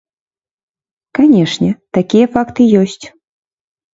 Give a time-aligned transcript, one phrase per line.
[1.19, 1.69] Канешне,
[1.99, 3.01] такія факты ёсць.